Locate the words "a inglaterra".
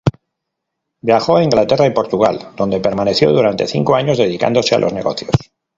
1.37-1.85